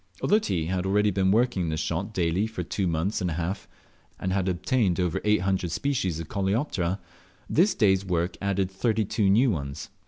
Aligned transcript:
Although 0.23 0.39
T 0.39 0.65
had 0.65 0.87
already 0.87 1.11
been 1.11 1.29
working 1.29 1.69
this 1.69 1.79
shot 1.79 2.11
daily 2.11 2.47
for 2.47 2.63
two 2.63 2.87
months 2.87 3.21
and 3.21 3.29
a 3.29 3.33
half, 3.35 3.67
and 4.19 4.33
had 4.33 4.49
obtained 4.49 4.99
over 4.99 5.21
800 5.23 5.69
species 5.71 6.19
of 6.19 6.27
Coleoptera, 6.27 6.99
this 7.47 7.75
day's 7.75 8.03
work 8.03 8.35
added 8.41 8.71
32 8.71 9.29
new 9.29 9.51
ones. 9.51 9.91